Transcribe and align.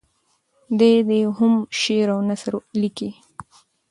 دی 0.79 1.21
هم 1.37 1.53
شعر 1.81 2.07
او 2.13 2.19
هم 2.21 2.25
نثر 2.31 2.53
لیکي. 2.81 3.09